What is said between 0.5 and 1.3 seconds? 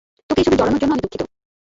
জড়ানোর জন্য আমি দুঃখিত।